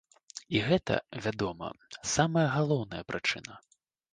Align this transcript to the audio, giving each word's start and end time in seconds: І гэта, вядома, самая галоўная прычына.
І 0.55 0.61
гэта, 0.69 0.95
вядома, 1.25 1.69
самая 2.15 2.47
галоўная 2.57 3.03
прычына. 3.13 3.53